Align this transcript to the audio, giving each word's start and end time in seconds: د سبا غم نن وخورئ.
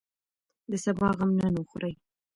د 0.71 0.73
سبا 0.83 1.09
غم 1.17 1.31
نن 1.39 1.53
وخورئ. 1.57 1.93